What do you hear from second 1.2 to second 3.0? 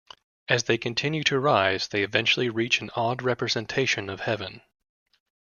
to rise, they eventually reach an